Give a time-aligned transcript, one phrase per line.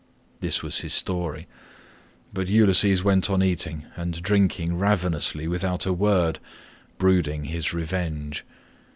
[0.39, 1.45] This was his story,
[2.33, 6.39] but Ulysses went on eating and drinking ravenously without a word,
[6.97, 8.43] brooding his revenge.